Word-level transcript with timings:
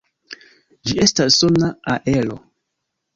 Ĝi 0.89 0.95
estas 1.03 1.37
sona 1.41 1.69
aero. 1.97 2.39